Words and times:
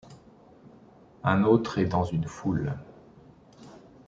Un 1.23 1.43
autre 1.43 1.77
est 1.77 1.85
dans 1.85 2.03
une 2.03 2.25
foule. 2.25 2.73